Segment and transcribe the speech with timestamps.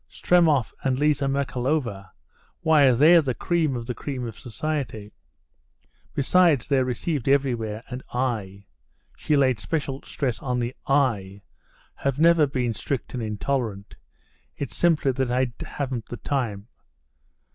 [0.09, 2.09] "Stremov and Liza Merkalova,
[2.61, 5.11] why, they're the cream of the cream of society.
[6.15, 13.13] Besides, they're received everywhere, and I"—she laid special stress on the I—"have never been strict
[13.13, 13.95] and intolerant.
[14.57, 16.67] It's simply that I haven't the time."